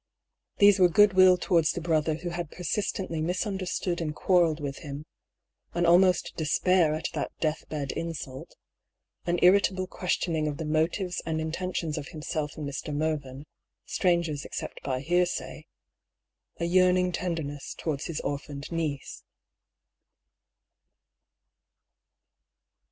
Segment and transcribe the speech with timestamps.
[0.57, 5.05] These were goodwill towards the brother who had persistently misunderstood and quarrelled with him;
[5.75, 8.55] an almost despair at that death bed insult;
[9.27, 12.91] an irritable question ing of the motives and intentions of himself and Mr.
[12.91, 13.45] Mervyn,
[13.85, 15.67] strangers except by hearsay;
[16.59, 19.21] a yearning ten derness towards his orphaned niece.